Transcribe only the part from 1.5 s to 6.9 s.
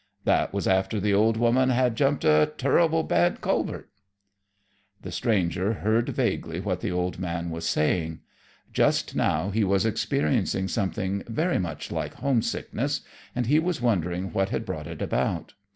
had jumped a turrible bad culvert." The stranger heard vaguely what the